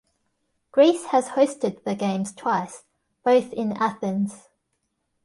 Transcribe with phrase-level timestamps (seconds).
[0.71, 2.85] Greece has hosted the Games twice,
[3.23, 4.47] both in Athens.